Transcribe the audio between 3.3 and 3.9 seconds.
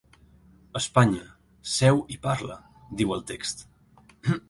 text.